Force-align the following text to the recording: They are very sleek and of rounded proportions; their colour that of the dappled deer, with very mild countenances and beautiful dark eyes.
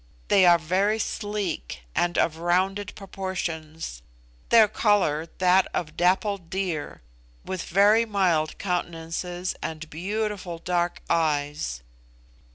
They 0.29 0.47
are 0.47 0.57
very 0.57 0.97
sleek 0.97 1.83
and 1.93 2.17
of 2.17 2.37
rounded 2.37 2.95
proportions; 2.95 4.01
their 4.49 4.67
colour 4.67 5.29
that 5.37 5.67
of 5.75 5.85
the 5.85 5.91
dappled 5.91 6.49
deer, 6.49 7.03
with 7.45 7.65
very 7.65 8.05
mild 8.05 8.57
countenances 8.57 9.53
and 9.61 9.87
beautiful 9.91 10.57
dark 10.57 11.03
eyes. 11.07 11.83